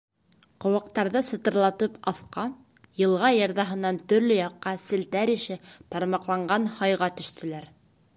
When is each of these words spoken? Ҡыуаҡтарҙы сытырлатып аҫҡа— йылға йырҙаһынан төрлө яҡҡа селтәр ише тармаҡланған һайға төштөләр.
Ҡыуаҡтарҙы 0.63 1.19
сытырлатып 1.25 1.99
аҫҡа— 2.11 2.45
йылға 3.01 3.31
йырҙаһынан 3.35 3.99
төрлө 4.13 4.39
яҡҡа 4.39 4.73
селтәр 4.87 5.33
ише 5.35 5.59
тармаҡланған 5.97 6.67
һайға 6.81 7.11
төштөләр. 7.21 7.69